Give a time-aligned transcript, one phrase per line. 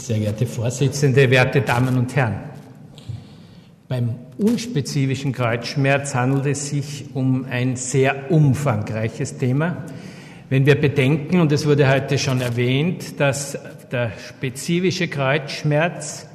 [0.00, 2.36] Sehr geehrte Vorsitzende, werte Damen und Herren.
[3.86, 9.84] Beim unspezifischen Kreuzschmerz handelt es sich um ein sehr umfangreiches Thema.
[10.48, 13.58] Wenn wir bedenken, und es wurde heute schon erwähnt, dass
[13.92, 16.26] der spezifische Kreuzschmerz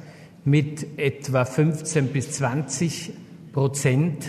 [0.44, 3.10] mit etwa 15 bis 20
[3.52, 4.26] Prozent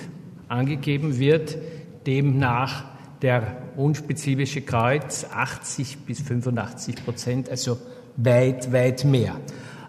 [0.48, 1.60] angegeben wird,
[2.08, 2.86] demnach
[3.22, 7.78] der unspezifische Kreuz 80 bis 85 Prozent, also
[8.18, 9.40] weit, weit mehr.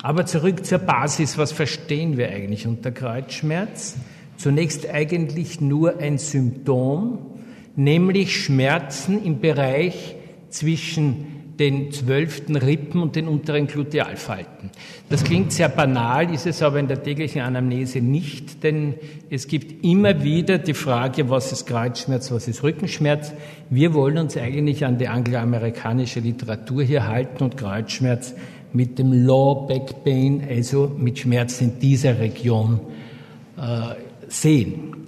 [0.02, 3.96] Aber zurück zur Basis, was verstehen wir eigentlich unter Kreuzschmerz?
[4.36, 7.18] Zunächst eigentlich nur ein Symptom,
[7.74, 10.14] nämlich Schmerzen im Bereich
[10.50, 14.70] zwischen den zwölften Rippen und den unteren Glutealfalten.
[15.08, 18.94] Das klingt sehr banal, ist es aber in der täglichen Anamnese nicht, denn
[19.28, 23.32] es gibt immer wieder die Frage, was ist Kreuzschmerz, was ist Rückenschmerz.
[23.70, 28.34] Wir wollen uns eigentlich an die angloamerikanische Literatur hier halten und Kreuzschmerz
[28.72, 32.80] mit dem Low Back Pain, also mit Schmerzen in dieser Region
[33.56, 33.94] äh,
[34.28, 35.06] sehen.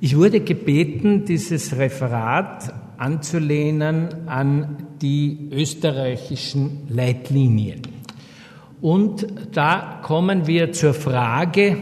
[0.00, 7.82] Ich wurde gebeten, dieses Referat anzulehnen an die österreichischen Leitlinien.
[8.80, 11.78] Und da kommen wir zur Frage,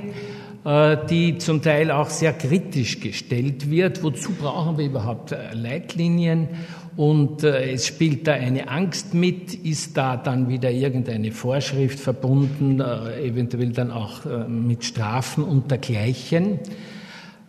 [0.67, 4.03] äh, die zum Teil auch sehr kritisch gestellt wird.
[4.03, 6.49] Wozu brauchen wir überhaupt äh, Leitlinien?
[6.97, 12.81] Und äh, es spielt da eine Angst mit, ist da dann wieder irgendeine Vorschrift verbunden,
[12.81, 16.59] eventuell dann auch mit Strafen und dergleichen.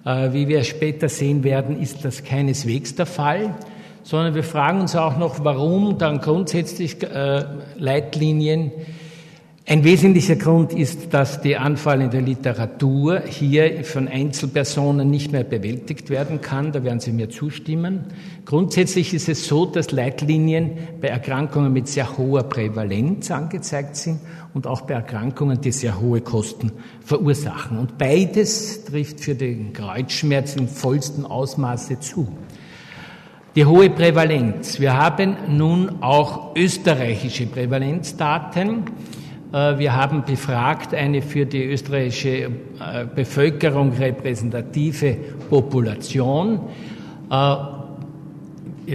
[0.03, 3.55] Wie wir später sehen werden, ist das keineswegs der Fall
[4.07, 7.43] sondern wir fragen uns auch noch, warum dann grundsätzlich äh,
[7.75, 8.71] Leitlinien.
[9.65, 16.39] Ein wesentlicher Grund ist, dass die anfallende Literatur hier von Einzelpersonen nicht mehr bewältigt werden
[16.39, 16.71] kann.
[16.71, 18.05] Da werden Sie mir zustimmen.
[18.45, 24.21] Grundsätzlich ist es so, dass Leitlinien bei Erkrankungen mit sehr hoher Prävalenz angezeigt sind
[24.53, 26.71] und auch bei Erkrankungen, die sehr hohe Kosten
[27.03, 27.77] verursachen.
[27.77, 32.29] Und beides trifft für den Kreuzschmerz im vollsten Ausmaße zu.
[33.57, 34.79] Die hohe Prävalenz.
[34.79, 38.83] Wir haben nun auch österreichische Prävalenzdaten.
[39.51, 42.49] Äh, wir haben befragt eine für die österreichische äh,
[43.15, 45.17] Bevölkerung repräsentative
[45.49, 46.59] Population.
[47.31, 47.55] Äh,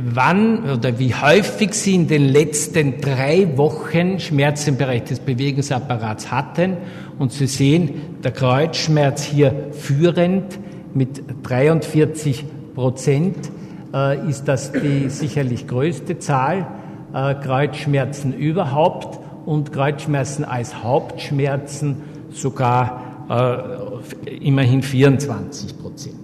[0.00, 6.30] wann oder wie häufig sie in den letzten drei Wochen Schmerz im Bereich des Bewegungsapparats
[6.30, 6.76] hatten.
[7.18, 10.56] Und Sie sehen, der Kreuzschmerz hier führend
[10.94, 12.44] mit 43
[12.76, 13.50] Prozent
[13.92, 16.66] äh, ist das die sicherlich größte Zahl.
[17.14, 21.96] Äh, Kreuzschmerzen überhaupt und Kreuzschmerzen als Hauptschmerzen
[22.30, 26.16] sogar äh, immerhin 24 Prozent.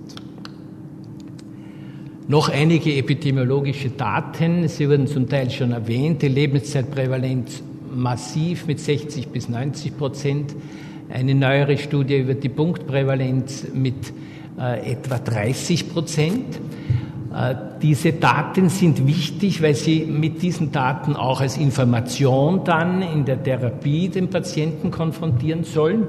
[2.27, 4.69] Noch einige epidemiologische Daten.
[4.69, 6.21] Sie wurden zum Teil schon erwähnt.
[6.21, 7.63] Die Lebenszeitprävalenz
[7.95, 10.55] massiv mit 60 bis 90 Prozent.
[11.09, 14.13] Eine neuere Studie über die Punktprävalenz mit
[14.59, 16.61] äh, etwa 30 Prozent.
[17.39, 23.25] Äh, diese Daten sind wichtig, weil sie mit diesen Daten auch als Information dann in
[23.25, 26.05] der Therapie den Patienten konfrontieren sollen.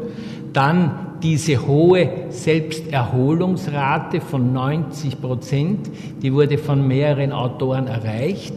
[0.54, 5.92] Dann diese hohe Selbsterholungsrate von 90 Prozent,
[6.24, 8.56] die wurde von mehreren Autoren erreicht.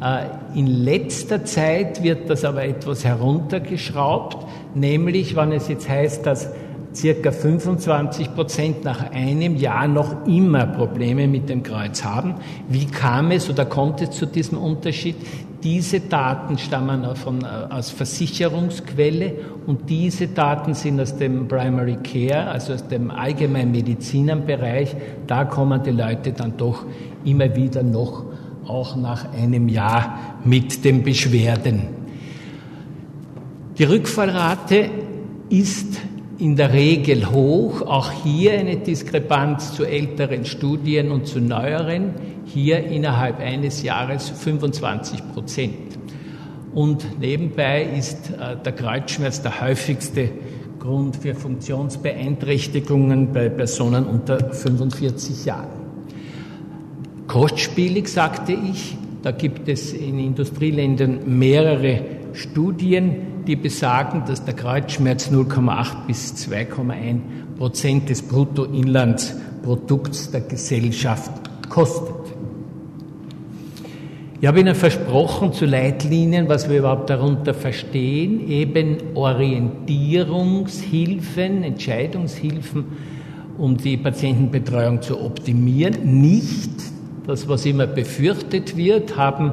[0.00, 6.48] Äh, in letzter Zeit wird das aber etwas heruntergeschraubt, nämlich wenn es jetzt heißt, dass
[6.94, 12.36] circa 25 Prozent nach einem Jahr noch immer Probleme mit dem Kreuz haben.
[12.68, 15.16] Wie kam es oder kommt es zu diesem Unterschied?
[15.62, 19.32] Diese Daten stammen von, äh, aus Versicherungsquelle
[19.66, 24.94] und diese Daten sind aus dem Primary Care, also aus dem Allgemeinmedizinerbereich.
[25.26, 26.84] Da kommen die Leute dann doch
[27.24, 28.24] immer wieder noch
[28.66, 31.82] auch nach einem Jahr mit den Beschwerden.
[33.78, 34.90] Die Rückfallrate
[35.48, 35.98] ist
[36.38, 37.82] in der Regel hoch.
[37.82, 42.14] Auch hier eine Diskrepanz zu älteren Studien und zu neueren.
[42.46, 45.98] Hier innerhalb eines Jahres 25 Prozent.
[46.74, 50.30] Und nebenbei ist äh, der Kreuzschmerz der häufigste
[50.80, 55.84] Grund für Funktionsbeeinträchtigungen bei Personen unter 45 Jahren.
[57.26, 62.02] Kostspielig, sagte ich, da gibt es in Industrieländern mehrere
[62.34, 67.20] Studien, die besagen, dass der Kreuzschmerz 0,8 bis 2,1
[67.58, 71.32] Prozent des Bruttoinlandsprodukts der Gesellschaft
[71.68, 72.14] kostet.
[74.40, 82.84] Ich habe Ihnen versprochen zu Leitlinien, was wir überhaupt darunter verstehen, eben Orientierungshilfen, Entscheidungshilfen,
[83.56, 86.20] um die Patientenbetreuung zu optimieren.
[86.20, 86.72] Nicht
[87.26, 89.52] das, was immer befürchtet wird, haben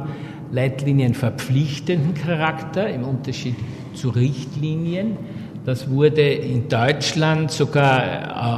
[0.52, 3.56] Leitlinien verpflichtenden Charakter im Unterschied
[3.94, 5.18] zu Richtlinien.
[5.66, 8.18] Das wurde in Deutschland sogar äh,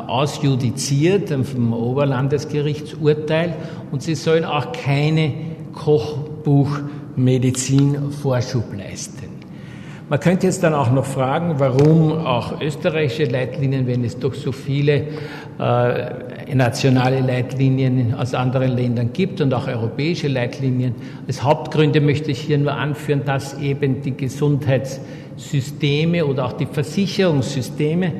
[0.09, 3.55] ausjudiziert vom Oberlandesgerichtsurteil
[3.91, 5.33] und sie sollen auch keine
[5.73, 9.32] Kochbuchmedizin Vorschub leisten.
[10.09, 14.51] Man könnte jetzt dann auch noch fragen, warum auch österreichische Leitlinien, wenn es doch so
[14.51, 15.07] viele
[15.59, 20.93] äh, nationale Leitlinien aus anderen Ländern gibt und auch europäische Leitlinien.
[21.25, 28.11] Als Hauptgründe möchte ich hier nur anführen, dass eben die Gesundheitssysteme oder auch die Versicherungssysteme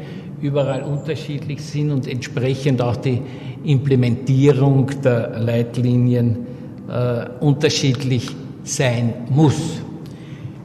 [0.42, 3.22] überall unterschiedlich sind und entsprechend auch die
[3.66, 6.48] Implementierung der Leitlinien
[6.90, 8.30] äh, unterschiedlich
[8.64, 9.82] sein muss.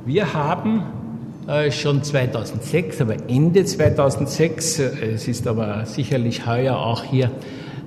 [0.07, 0.85] Wir haben
[1.71, 7.31] schon 2006, aber Ende 2006, äh, es ist aber sicherlich heuer auch hier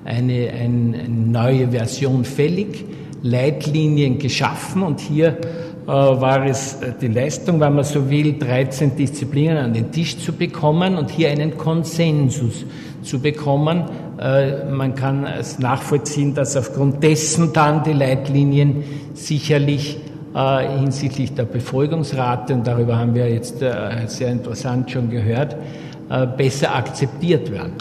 [0.04, 2.84] eine, eine neue Version fällig,
[3.22, 5.38] Leitlinien geschaffen und hier
[5.86, 10.18] äh, war es äh, die Leistung, wenn man so will, 13 Disziplinen an den Tisch
[10.18, 12.64] zu bekommen und hier einen Konsensus
[13.02, 13.84] zu bekommen.
[14.20, 18.82] Äh, man kann es nachvollziehen, dass aufgrund dessen dann die Leitlinien
[19.14, 19.98] sicherlich
[20.34, 25.56] äh, hinsichtlich der Befolgungsrate, und darüber haben wir jetzt äh, sehr interessant schon gehört,
[26.08, 27.72] äh, besser akzeptiert werden.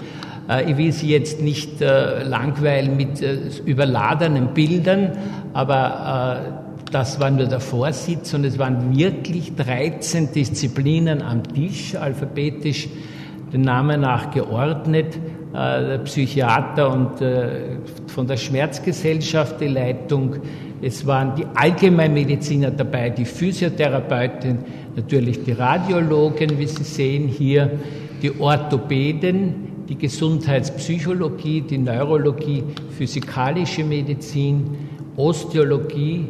[0.67, 3.21] Ich will Sie jetzt nicht langweilen mit
[3.63, 5.11] überladenen Bildern,
[5.53, 6.41] aber
[6.91, 12.89] das war nur der Vorsitz und es waren wirklich 13 Disziplinen am Tisch, alphabetisch
[13.53, 15.17] den Namen nach geordnet.
[15.53, 17.11] Der Psychiater und
[18.07, 20.35] von der Schmerzgesellschaft die Leitung,
[20.81, 24.59] es waren die Allgemeinmediziner dabei, die Physiotherapeutin,
[24.95, 27.71] natürlich die Radiologen, wie Sie sehen hier,
[28.21, 32.63] die Orthopäden, die Gesundheitspsychologie, die Neurologie,
[32.97, 34.77] physikalische Medizin,
[35.17, 36.27] Osteologie,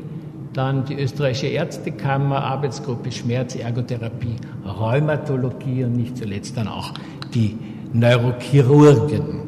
[0.54, 6.94] dann die österreichische Ärztekammer, Arbeitsgruppe Schmerz, Ergotherapie, Rheumatologie und nicht zuletzt dann auch
[7.34, 7.58] die
[7.94, 9.42] Neurochirurgen.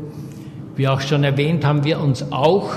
[0.76, 2.72] Wie auch schon erwähnt, haben wir uns auch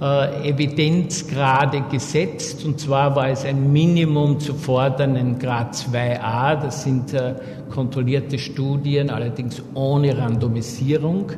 [0.00, 2.64] äh, Evidenzgrade gesetzt.
[2.64, 6.56] Und zwar war es ein Minimum zu fordern in Grad 2a.
[6.56, 7.34] Das sind äh,
[7.70, 11.32] kontrollierte Studien, allerdings ohne Randomisierung.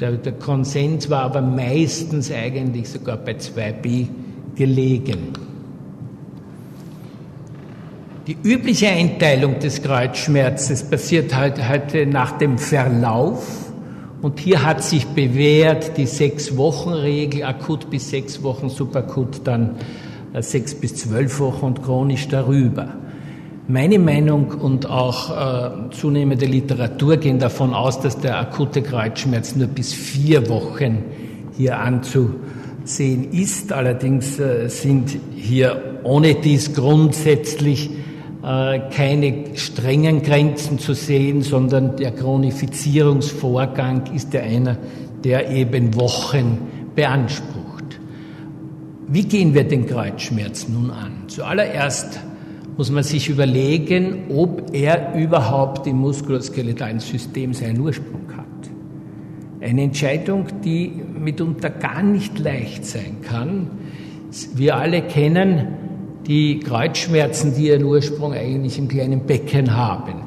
[0.00, 4.06] Der, der Konsens war aber meistens eigentlich sogar bei 2b
[4.54, 5.32] gelegen.
[8.26, 13.65] Die übliche Einteilung des Kreuzschmerzes passiert heute, heute nach dem Verlauf
[14.26, 19.76] und hier hat sich bewährt die Sechs-Wochen-Regel, akut bis sechs Wochen, subakut dann
[20.32, 22.88] äh, sechs bis zwölf Wochen und chronisch darüber.
[23.68, 29.68] Meine Meinung und auch äh, zunehmende Literatur gehen davon aus, dass der akute Kreuzschmerz nur
[29.68, 31.04] bis vier Wochen
[31.56, 33.72] hier anzusehen ist.
[33.72, 37.90] Allerdings äh, sind hier ohne dies grundsätzlich
[38.46, 44.78] keine strengen Grenzen zu sehen, sondern der Chronifizierungsvorgang ist ja einer,
[45.24, 46.58] der eben Wochen
[46.94, 47.98] beansprucht.
[49.08, 51.24] Wie gehen wir den Kreuzschmerz nun an?
[51.26, 52.20] Zuallererst
[52.76, 58.46] muss man sich überlegen, ob er überhaupt im muskuloskeletalen System seinen Ursprung hat.
[59.60, 63.70] Eine Entscheidung, die mitunter gar nicht leicht sein kann.
[64.54, 65.85] Wir alle kennen
[66.26, 70.26] die Kreuzschmerzen, die ihren Ursprung eigentlich im kleinen Becken haben.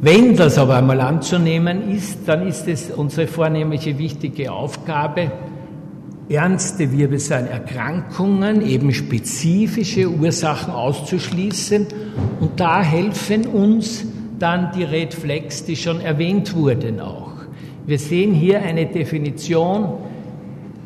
[0.00, 5.32] Wenn das aber einmal anzunehmen ist, dann ist es unsere vornehmliche wichtige Aufgabe,
[6.28, 11.86] ernste Wirbelsäulenerkrankungen, eben spezifische Ursachen auszuschließen.
[12.40, 14.04] Und da helfen uns
[14.38, 17.32] dann die Red Flags, die schon erwähnt wurden auch.
[17.86, 19.94] Wir sehen hier eine Definition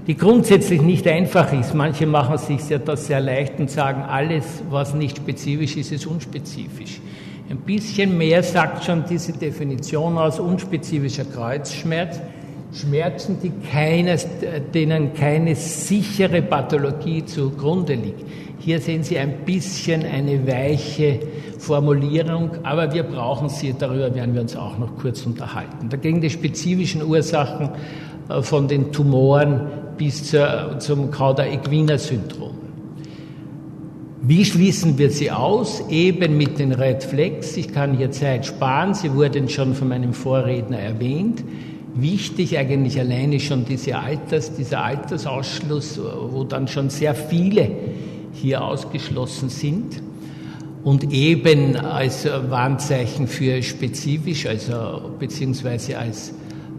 [0.08, 1.74] die grundsätzlich nicht einfach ist.
[1.74, 6.06] Manche machen sich ja das sehr leicht und sagen, alles, was nicht spezifisch ist, ist
[6.06, 7.00] unspezifisch.
[7.50, 12.20] Ein bisschen mehr sagt schon diese Definition aus unspezifischer Kreuzschmerz.
[12.72, 14.26] Schmerzen, die keines,
[14.74, 18.24] denen keine sichere Pathologie zugrunde liegt.
[18.58, 21.20] Hier sehen Sie ein bisschen eine weiche
[21.58, 25.88] Formulierung, aber wir brauchen sie, darüber werden wir uns auch noch kurz unterhalten.
[25.88, 27.70] Dagegen die spezifischen Ursachen
[28.28, 32.52] äh, von den Tumoren bis zur, zum Cauda-Equina-Syndrom.
[34.22, 35.82] Wie schließen wir sie aus?
[35.90, 37.56] Eben mit den Red Flags.
[37.56, 38.94] Ich kann hier Zeit sparen.
[38.94, 41.44] Sie wurden schon von meinem Vorredner erwähnt.
[41.94, 46.00] Wichtig eigentlich alleine schon diese Alters, dieser Altersausschluss,
[46.30, 47.70] wo dann schon sehr viele
[48.32, 50.02] hier ausgeschlossen sind.
[50.84, 56.32] Und eben als Warnzeichen für spezifisch, also beziehungsweise als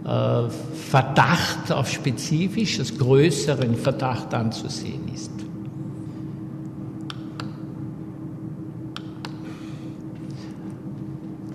[0.09, 0.49] äh,
[0.89, 5.29] Verdacht auf spezifisches, größeren Verdacht anzusehen ist.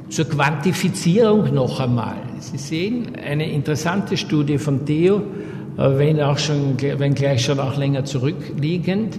[0.08, 2.14] Zur Quantifizierung noch einmal.
[2.38, 7.76] Sie sehen, eine interessante Studie von Theo, äh, wenn, auch schon, wenn gleich schon auch
[7.76, 9.18] länger zurückliegend.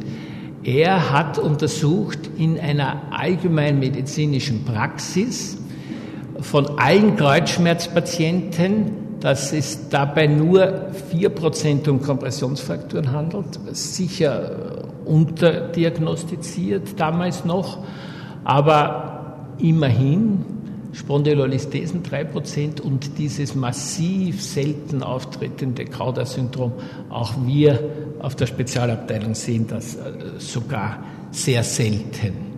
[0.63, 5.57] Er hat untersucht in einer allgemeinen medizinischen Praxis
[6.39, 17.79] von allen Kreuzschmerzpatienten, dass es dabei nur 4% um Kompressionsfrakturen handelt, sicher unterdiagnostiziert damals noch,
[18.43, 20.45] aber immerhin
[20.93, 26.73] Spondylolisthesen 3% und dieses massiv selten auftretende Kauder-Syndrom.
[27.09, 27.79] Auch wir
[28.19, 30.01] auf der Spezialabteilung sehen das äh,
[30.37, 30.99] sogar
[31.31, 32.54] sehr selten.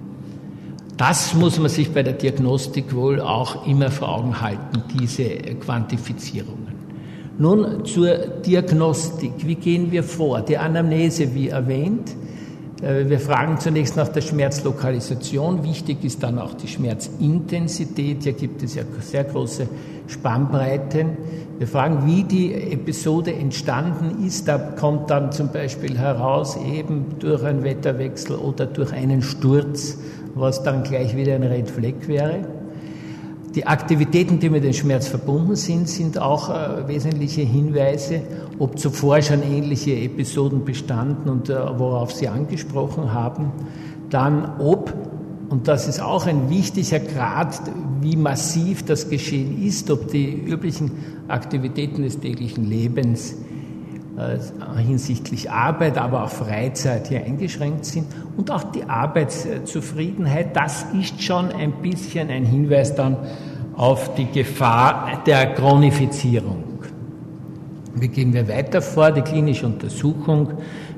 [0.98, 5.26] Das muss man sich bei der Diagnostik wohl auch immer vor Augen halten, diese
[5.60, 6.76] Quantifizierungen.
[7.38, 9.34] Nun zur Diagnostik.
[9.46, 10.42] Wie gehen wir vor?
[10.42, 12.16] Die Anamnese, wie erwähnt,
[12.82, 15.64] äh, wir fragen zunächst nach der Schmerzlokalisation.
[15.64, 18.24] Wichtig ist dann auch die Schmerzintensität.
[18.24, 19.68] Hier gibt es ja sehr große
[20.08, 21.18] Spannbreiten.
[21.58, 24.48] Wir fragen, wie die Episode entstanden ist.
[24.48, 29.98] Da kommt dann zum Beispiel heraus, eben durch einen Wetterwechsel oder durch einen Sturz,
[30.40, 32.48] was dann gleich wieder ein Red Fleck wäre.
[33.56, 38.22] Die Aktivitäten, die mit dem Schmerz verbunden sind, sind auch äh, wesentliche Hinweise,
[38.60, 43.52] ob zuvor schon ähnliche Episoden bestanden und äh, worauf Sie angesprochen haben.
[44.12, 44.94] Dann ob,
[45.50, 47.60] und das ist auch ein wichtiger Grad,
[48.02, 50.92] wie massiv das Geschehen ist, ob die üblichen
[51.28, 53.36] Aktivitäten des täglichen Lebens
[54.78, 61.52] hinsichtlich Arbeit, aber auch Freizeit hier eingeschränkt sind und auch die Arbeitszufriedenheit, das ist schon
[61.52, 63.18] ein bisschen ein Hinweis dann
[63.76, 66.64] auf die Gefahr der Chronifizierung.
[67.94, 69.12] Wie gehen wir weiter vor?
[69.12, 70.50] Die klinische Untersuchung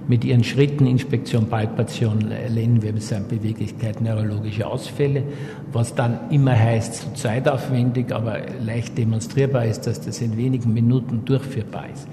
[0.08, 5.24] mit ihren Schritten, Inspektion, Palpation, Lendenwirbelsäule, Beweglichkeit, neurologische Ausfälle,
[5.72, 11.24] was dann immer heißt, so zeitaufwendig, aber leicht demonstrierbar ist, dass das in wenigen Minuten
[11.26, 12.08] durchführbar ist.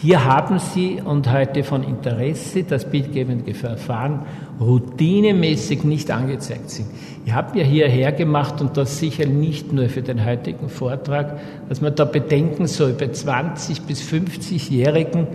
[0.00, 4.20] Hier haben Sie und heute von Interesse, dass bildgebende Verfahren
[4.60, 6.86] routinemäßig nicht angezeigt sind.
[7.26, 11.80] Ich habe mir hierher gemacht und das sicher nicht nur für den heutigen Vortrag, dass
[11.80, 15.26] man da bedenken soll, bei 20 bis 50-Jährigen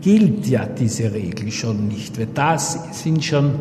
[0.00, 3.52] gilt ja diese Regel schon nicht, weil das sind schon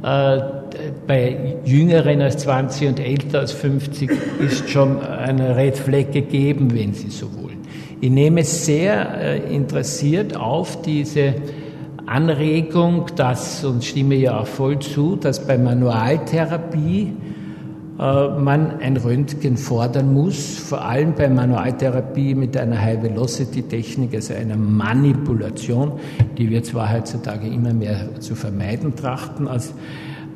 [0.00, 6.94] bei Jüngeren als 20 und älter als 50 ist schon eine Red Flag gegeben, wenn
[6.94, 7.58] Sie so wollen.
[8.00, 11.34] Ich nehme sehr äh, interessiert auf diese
[12.06, 17.37] Anregung, dass, und stimme ja auch voll zu, dass bei Manualtherapie äh,
[17.98, 25.92] man ein Röntgen fordern muss, vor allem bei Manualtherapie mit einer High-Velocity-Technik, also einer Manipulation,
[26.36, 29.74] die wir zwar heutzutage immer mehr zu vermeiden trachten aus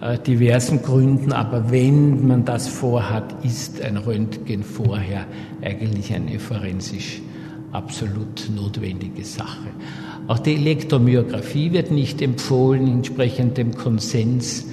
[0.01, 5.27] äh, diversen Gründen, aber wenn man das vorhat, ist ein Röntgen vorher
[5.63, 7.23] eigentlich eine forensisch
[7.71, 9.69] absolut notwendige Sache.
[10.27, 14.67] Auch die Elektromyographie wird nicht empfohlen, entsprechend dem Konsens.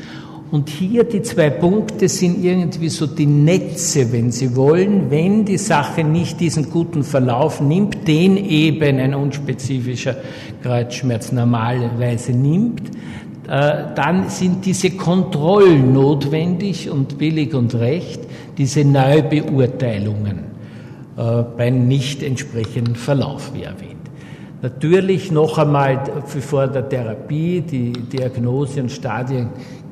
[0.51, 5.58] Und hier die zwei Punkte sind irgendwie so die Netze, wenn Sie wollen, wenn die
[5.58, 10.15] Sache nicht diesen guten Verlauf nimmt, den eben ein unspezifischer
[10.63, 12.89] Kreuzschmerz normalerweise nimmt,
[13.48, 18.22] äh, dann sind diese Kontrollen notwendig und billig und recht,
[18.58, 20.50] diese Neubeurteilungen.
[21.20, 24.00] Äh, bei nicht entsprechenden Verlauf, wie erwähnt.
[24.62, 28.91] Natürlich noch einmal vor der Therapie die Diagnose und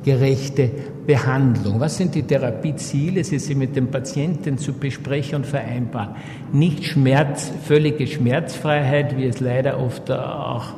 [0.02, 0.70] stadiengerechte
[1.06, 1.80] Behandlung.
[1.80, 3.24] Was sind die Therapieziele?
[3.24, 6.16] Sie sind mit dem Patienten zu besprechen und vereinbaren.
[6.52, 10.74] Nicht Schmerz, völlige Schmerzfreiheit, wie es leider oft auch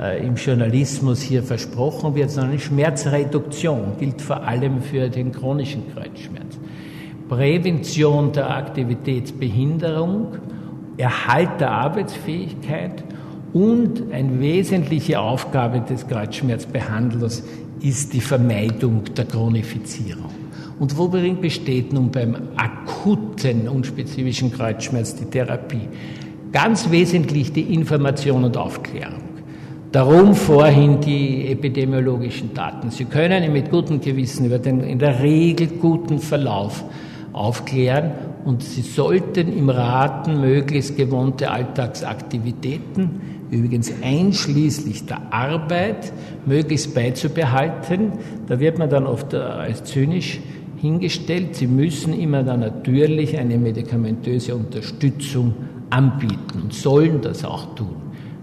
[0.00, 6.58] äh, im Journalismus hier versprochen wird, sondern Schmerzreduktion gilt vor allem für den chronischen Kreuzschmerz.
[7.28, 10.38] Prävention der Aktivitätsbehinderung,
[10.96, 13.04] Erhalt der Arbeitsfähigkeit
[13.52, 17.42] und eine wesentliche Aufgabe des Kreuzschmerzbehandlers
[17.80, 20.30] ist die Vermeidung der Chronifizierung.
[20.78, 25.88] Und worin besteht nun beim akuten, unspezifischen Kreuzschmerz die Therapie?
[26.52, 29.22] Ganz wesentlich die Information und Aufklärung.
[29.90, 32.90] Darum vorhin die epidemiologischen Daten.
[32.90, 36.84] Sie können mit gutem Gewissen über den in der Regel guten Verlauf
[37.32, 38.12] aufklären
[38.44, 46.12] und sie sollten im Raten möglichst gewohnte Alltagsaktivitäten, übrigens einschließlich der Arbeit,
[46.46, 48.12] möglichst beizubehalten.
[48.46, 50.40] Da wird man dann oft äh, als zynisch
[50.76, 51.56] hingestellt.
[51.56, 55.54] Sie müssen immer dann natürlich eine medikamentöse Unterstützung
[55.90, 57.96] anbieten und sollen das auch tun.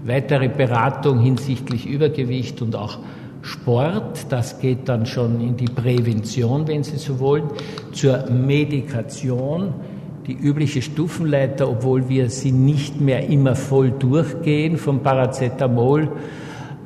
[0.03, 2.99] Weitere Beratung hinsichtlich Übergewicht und auch
[3.41, 7.43] Sport, das geht dann schon in die Prävention, wenn Sie so wollen,
[7.91, 9.73] zur Medikation
[10.27, 16.09] die übliche Stufenleiter, obwohl wir sie nicht mehr immer voll durchgehen, vom Paracetamol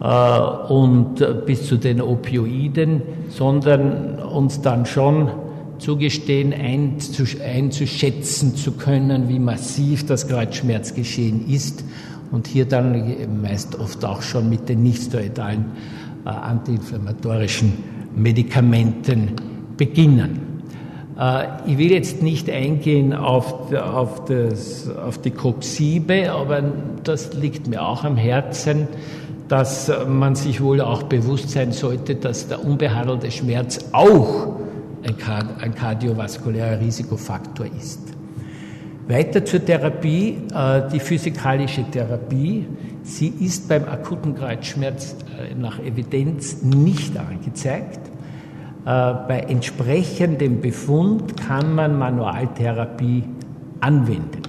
[0.02, 0.40] äh,
[0.72, 5.30] und bis zu den Opioiden, sondern uns dann schon
[5.78, 11.86] zugestehen, einzuschätzen zu können, wie massiv das Kreuzschmerzgeschehen ist
[12.32, 15.66] und hier dann meist oft auch schon mit den nichtsteroidalen
[16.26, 17.74] äh, antiinflammatorischen
[18.16, 19.32] Medikamenten
[19.78, 20.49] beginnen.
[21.20, 26.64] Äh, ich will jetzt nicht eingehen auf, auf, das, auf die Coxibe, aber
[27.04, 28.88] das liegt mir auch am Herzen,
[29.48, 34.56] dass man sich wohl auch bewusst sein sollte, dass der unbehandelte Schmerz auch
[35.04, 38.00] ein, kardiovaskulärer Risikofaktor ist.
[39.08, 42.68] Weiter zur Therapie, äh, die physikalische Therapie.
[43.02, 48.09] Sie ist beim akuten Kreuzschmerz äh, nach Evidenz nicht angezeigt.
[48.86, 53.24] Äh, bei entsprechendem Befund kann man Manualtherapie
[53.82, 54.44] anwenden.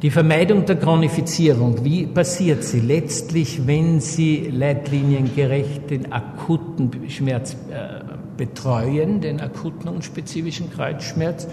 [0.00, 2.78] Die Vermeidung der Chronifizierung, wie passiert sie?
[2.78, 8.04] Letztlich, wenn Sie leitliniengerecht den akuten Schmerz äh,
[8.36, 11.48] betreuen, den akuten und spezifischen Kreuzschmerz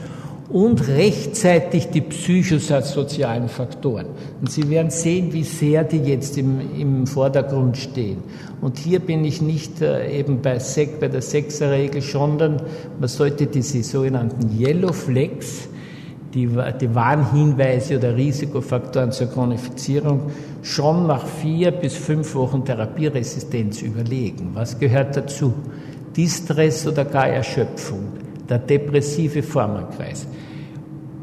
[0.50, 4.08] und rechtzeitig die psychosozialen Faktoren.
[4.40, 8.18] Und Sie werden sehen, wie sehr die jetzt im, im Vordergrund stehen.
[8.62, 12.62] Und hier bin ich nicht äh, eben bei, Sek, bei der Sechserregel, sondern
[13.00, 15.68] man sollte diese sogenannten Yellow Flags,
[16.34, 16.50] die,
[16.82, 24.52] die Warnhinweise oder Risikofaktoren zur Chronifizierung schon nach vier bis fünf Wochen Therapieresistenz überlegen.
[24.54, 25.54] Was gehört dazu?
[26.16, 28.08] Distress oder gar Erschöpfung,
[28.50, 30.28] der depressive Formerkreis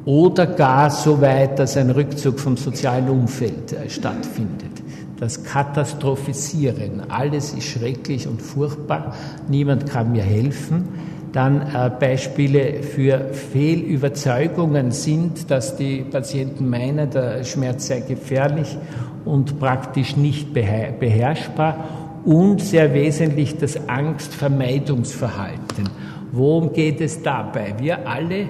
[0.04, 4.70] oder gar so weit, dass ein Rückzug vom sozialen Umfeld äh, stattfindet.
[5.18, 9.14] Das Katastrophisieren, alles ist schrecklich und furchtbar,
[9.48, 10.88] niemand kann mir helfen.
[11.32, 18.76] Dann äh, Beispiele für Fehlüberzeugungen sind, dass die Patienten meinen, der Schmerz sei gefährlich
[19.24, 21.84] und praktisch nicht beherrschbar
[22.24, 25.88] und sehr wesentlich das Angstvermeidungsverhalten.
[26.32, 27.74] Worum geht es dabei?
[27.78, 28.48] Wir alle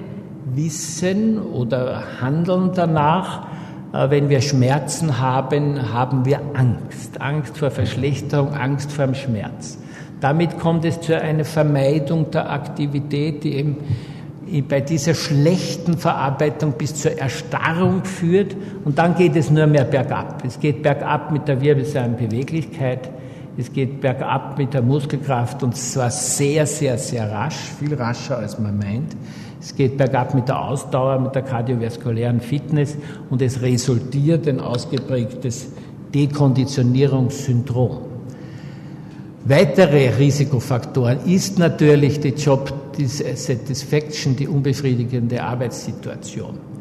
[0.55, 3.47] wissen oder handeln danach,
[3.93, 7.19] äh, wenn wir Schmerzen haben, haben wir Angst.
[7.19, 9.77] Angst vor Verschlechterung, Angst vor dem Schmerz.
[10.21, 13.77] Damit kommt es zu einer Vermeidung der Aktivität, die eben
[14.69, 20.43] bei dieser schlechten Verarbeitung bis zur Erstarrung führt und dann geht es nur mehr bergab.
[20.45, 23.09] Es geht bergab mit der Wirbelsäulenbeweglichkeit,
[23.57, 28.57] es geht bergab mit der Muskelkraft und zwar sehr, sehr, sehr rasch, viel rascher als
[28.57, 29.15] man meint.
[29.61, 32.97] Es geht bergab mit der Ausdauer, mit der kardiovaskulären Fitness
[33.29, 35.67] und es resultiert ein ausgeprägtes
[36.13, 37.99] Dekonditionierungssyndrom.
[39.45, 46.72] Weitere Risikofaktoren ist natürlich die Job Satisfaction, die unbefriedigende Arbeitssituation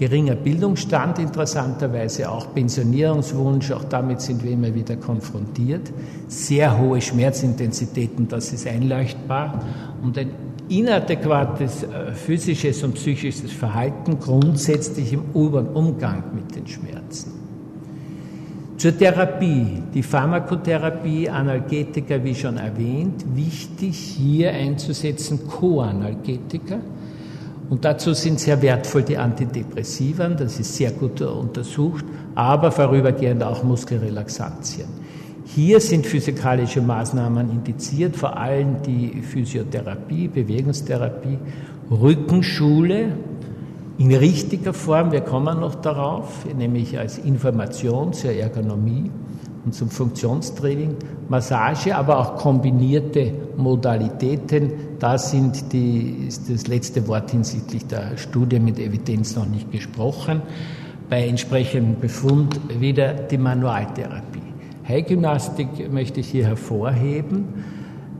[0.00, 5.92] geringer Bildungsstand, interessanterweise auch Pensionierungswunsch, auch damit sind wir immer wieder konfrontiert,
[6.26, 9.62] sehr hohe Schmerzintensitäten, das ist einleuchtbar.
[10.02, 10.30] Und ein
[10.70, 17.32] inadäquates äh, physisches und psychisches Verhalten grundsätzlich im Umgang mit den Schmerzen.
[18.78, 26.78] Zur Therapie, die Pharmakotherapie, Analgetika, wie schon erwähnt, wichtig hier einzusetzen Koanalgetika,
[27.70, 32.04] und dazu sind sehr wertvoll die Antidepressiven, das ist sehr gut untersucht,
[32.34, 34.88] aber vorübergehend auch Muskelrelaxantien.
[35.44, 41.38] Hier sind physikalische Maßnahmen indiziert, vor allem die Physiotherapie, Bewegungstherapie,
[41.90, 43.12] Rückenschule
[43.98, 49.10] in richtiger Form, wir kommen noch darauf, nämlich als Information zur Ergonomie
[49.64, 50.96] und zum Funktionstraining,
[51.28, 54.72] Massage, aber auch kombinierte Modalitäten.
[54.98, 60.42] Da sind die, ist das letzte Wort hinsichtlich der Studie mit Evidenz noch nicht gesprochen.
[61.08, 64.40] Bei entsprechendem Befund wieder die Manualtherapie.
[64.88, 67.44] Heilgymnastik möchte ich hier hervorheben.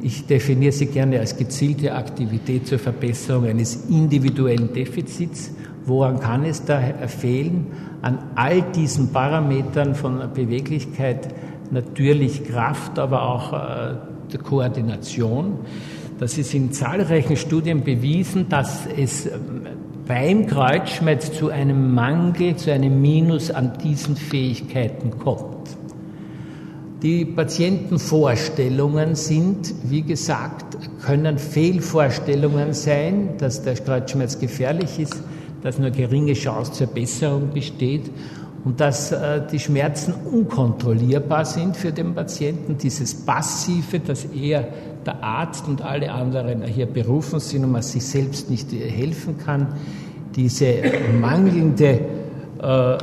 [0.02, 5.52] Ich definiere sie gerne als gezielte Aktivität zur Verbesserung eines individuellen Defizits.
[5.90, 7.66] Woran kann es da fehlen?
[8.00, 11.34] An all diesen Parametern von Beweglichkeit,
[11.72, 13.96] natürlich Kraft, aber auch äh,
[14.32, 15.58] der Koordination.
[16.20, 19.32] Das ist in zahlreichen Studien bewiesen, dass es ähm,
[20.06, 25.76] beim Kreuzschmerz zu einem Mangel, zu einem Minus an diesen Fähigkeiten kommt.
[27.02, 35.20] Die Patientenvorstellungen sind, wie gesagt, können Fehlvorstellungen sein, dass der Kreuzschmerz gefährlich ist,
[35.62, 38.10] dass nur geringe Chance zur Besserung besteht.
[38.64, 42.76] und dass äh, die Schmerzen unkontrollierbar sind für den Patienten.
[42.76, 44.68] Dieses Passive, dass er,
[45.06, 49.68] der Arzt und alle anderen hier berufen sind und man sich selbst nicht helfen kann.
[50.36, 50.74] Diese
[51.18, 52.00] mangelnde,
[52.62, 52.98] äh,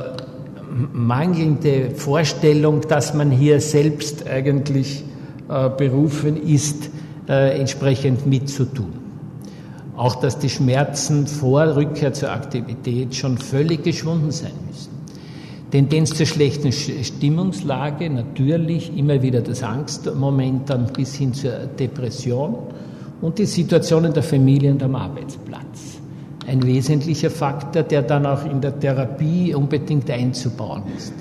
[0.92, 5.04] mangelnde Vorstellung, dass man hier selbst eigentlich
[5.48, 6.88] äh, berufen ist,
[7.28, 8.97] äh, entsprechend mitzutun.
[9.98, 14.96] Auch dass die Schmerzen vor Rückkehr zur Aktivität schon völlig geschwunden sein müssen.
[15.72, 22.56] Tendenz zur schlechten Stimmungslage, natürlich immer wieder das Angstmomentum bis hin zur Depression
[23.20, 25.98] und die Situation in der Familie und am Arbeitsplatz.
[26.46, 31.12] Ein wesentlicher Faktor, der dann auch in der Therapie unbedingt einzubauen ist.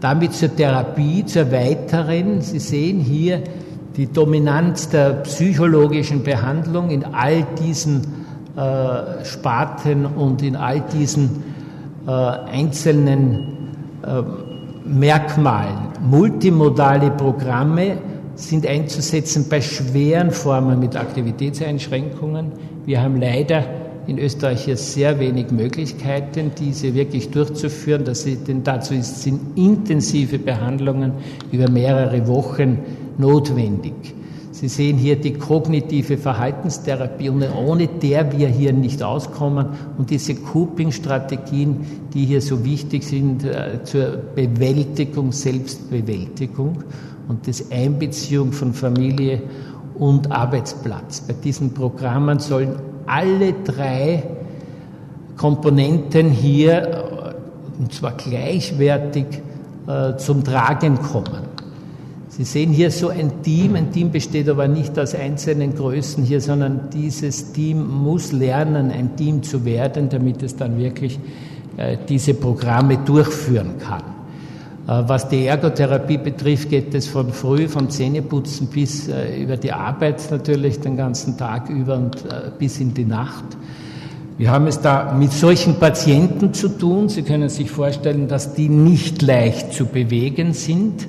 [0.00, 3.42] Damit zur Therapie, zur weiteren, Sie sehen hier
[3.96, 8.02] die Dominanz der psychologischen Behandlung in all diesen
[8.56, 11.42] äh, Sparten und in all diesen
[12.06, 13.72] äh, einzelnen
[14.04, 14.22] äh,
[14.84, 15.88] Merkmalen.
[16.02, 17.98] Multimodale Programme
[18.34, 22.52] sind einzusetzen bei schweren Formen mit Aktivitätseinschränkungen.
[22.84, 23.64] Wir haben leider
[24.06, 28.04] in Österreich hier sehr wenig Möglichkeiten, diese wirklich durchzuführen.
[28.04, 31.12] Das, denn dazu sind intensive Behandlungen
[31.50, 32.78] über mehrere Wochen
[33.18, 34.14] notwendig.
[34.54, 39.66] Sie sehen hier die kognitive Verhaltenstherapie, ohne der wir hier nicht auskommen.
[39.98, 46.84] Und diese Coping-Strategien, die hier so wichtig sind äh, zur Bewältigung, Selbstbewältigung
[47.26, 49.42] und das Einbeziehung von Familie
[49.96, 51.22] und Arbeitsplatz.
[51.22, 54.22] Bei diesen Programmen sollen alle drei
[55.36, 57.34] Komponenten hier,
[57.76, 59.26] äh, und zwar gleichwertig,
[59.88, 61.53] äh, zum Tragen kommen.
[62.36, 63.76] Sie sehen hier so ein Team.
[63.76, 69.14] Ein Team besteht aber nicht aus einzelnen Größen hier, sondern dieses Team muss lernen, ein
[69.14, 71.20] Team zu werden, damit es dann wirklich
[71.76, 74.02] äh, diese Programme durchführen kann.
[74.88, 79.70] Äh, was die Ergotherapie betrifft, geht es von früh, vom Zähneputzen bis äh, über die
[79.70, 82.24] Arbeit natürlich den ganzen Tag über und
[82.58, 83.44] bis in die Nacht.
[84.38, 87.08] Wir haben es da mit solchen Patienten zu tun.
[87.08, 91.06] Sie können sich vorstellen, dass die nicht leicht zu bewegen sind.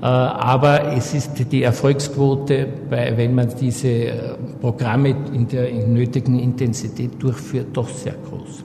[0.00, 4.12] Äh, aber es ist die Erfolgsquote, wenn man diese äh,
[4.60, 8.64] Programme in der nötigen Intensität durchführt, doch sehr groß.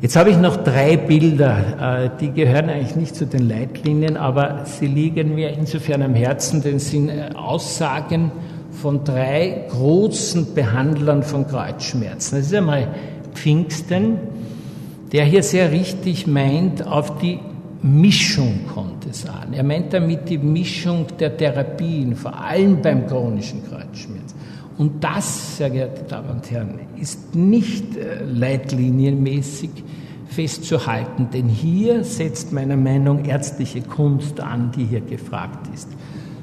[0.00, 4.60] Jetzt habe ich noch drei Bilder, äh, die gehören eigentlich nicht zu den Leitlinien, aber
[4.64, 8.30] sie liegen mir insofern am Herzen, denn sie sind Aussagen
[8.70, 12.36] von drei großen Behandlern von Kreuzschmerzen.
[12.38, 12.88] Das ist einmal
[13.32, 14.18] Pfingsten,
[15.12, 17.40] der hier sehr richtig meint, auf die
[17.84, 19.52] Mischung kommt es an.
[19.52, 24.34] Er meint damit die Mischung der Therapien, vor allem beim chronischen Kreuzschmerz.
[24.78, 29.68] Und das, sehr geehrte Damen und Herren, ist nicht äh, leitlinienmäßig
[30.28, 35.90] festzuhalten, denn hier setzt meiner Meinung ärztliche Kunst an, die hier gefragt ist.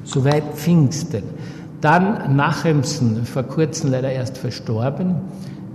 [0.03, 1.23] Soweit Pfingsten.
[1.81, 5.15] Dann Nachemsen, vor kurzem leider erst verstorben,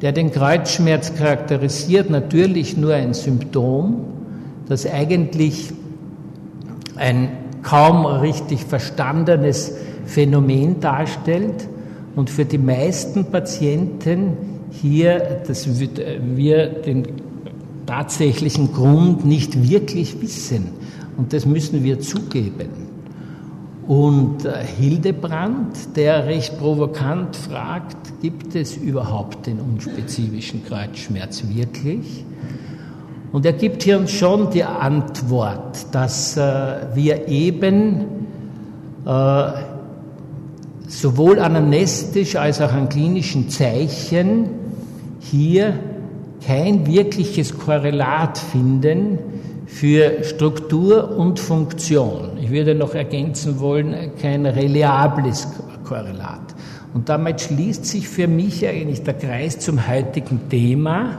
[0.01, 4.17] der den Kreuzschmerz charakterisiert, natürlich nur ein Symptom,
[4.69, 5.73] das eigentlich
[6.97, 7.29] ein
[7.63, 9.73] kaum richtig verstandenes
[10.05, 11.69] Phänomen darstellt
[12.15, 14.37] und für die meisten Patienten
[14.71, 17.07] hier, dass wir den
[17.87, 20.69] tatsächlichen Grund nicht wirklich wissen.
[21.17, 22.87] Und das müssen wir zugeben.
[23.87, 32.25] Und äh, Hildebrand, der recht provokant fragt, gibt es überhaupt den unspezifischen Kreuzschmerz wirklich?
[33.33, 36.41] Und er gibt hier uns schon die Antwort, dass äh,
[36.95, 38.01] wir eben
[39.05, 39.51] äh,
[40.89, 44.49] sowohl anamnestisch als auch an klinischen Zeichen
[45.21, 45.75] hier
[46.47, 49.19] kein wirkliches Korrelat finden
[49.67, 52.39] für Struktur und Funktion.
[52.41, 55.49] Ich würde noch ergänzen wollen, kein reliables
[55.85, 56.55] Korrelat.
[56.95, 61.19] Und damit schließt sich für mich eigentlich der Kreis zum heutigen Thema,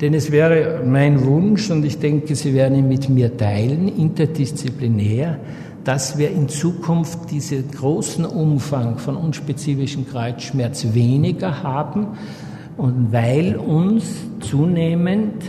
[0.00, 5.38] denn es wäre mein Wunsch, und ich denke, Sie werden ihn mit mir teilen, interdisziplinär,
[5.84, 12.08] dass wir in Zukunft diesen großen Umfang von unspezifischen Kreuzschmerz weniger haben.
[12.76, 14.04] Und weil uns
[14.40, 15.44] zunehmend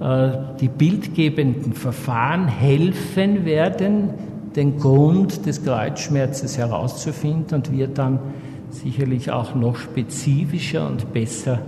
[0.00, 0.30] äh,
[0.60, 4.10] die bildgebenden Verfahren helfen werden,
[4.54, 8.18] den Grund des Kreuzschmerzes herauszufinden und wir dann
[8.68, 11.60] sicherlich auch noch spezifischer und besser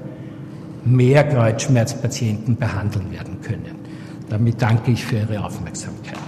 [0.85, 3.75] mehr Kreuzschmerzpatienten behandeln werden können.
[4.29, 6.24] Damit danke ich für Ihre Aufmerksamkeit.